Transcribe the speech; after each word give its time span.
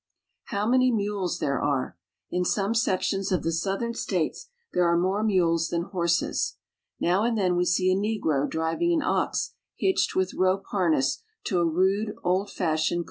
How 0.45 0.65
many 0.67 0.89
mules 0.91 1.37
there 1.37 1.61
are! 1.61 1.95
In 2.31 2.43
some 2.43 2.73
sections 2.73 3.31
of 3.31 3.43
the 3.43 3.51
southern 3.51 3.93
states 3.93 4.49
there 4.73 4.83
are 4.87 4.97
more 4.97 5.21
mules 5.23 5.67
than 5.69 5.83
horses. 5.83 6.57
Now 6.99 7.23
and 7.23 7.37
then 7.37 7.55
we 7.55 7.65
see 7.65 7.91
a 7.91 7.95
negro 7.95 8.49
driving 8.49 8.93
an 8.93 9.03
ox 9.03 9.53
hitched 9.77 10.15
with 10.15 10.33
rope 10.33 10.63
harness 10.71 11.21
to 11.43 11.59
a 11.59 11.65
rude, 11.65 12.15
old 12.23 12.49
fashioned 12.49 12.97
cart. 12.99 12.99